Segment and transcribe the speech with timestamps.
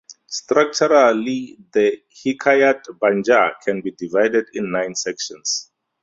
[0.25, 5.69] Structurally the Hikayat Banjar can be divided in nine sections.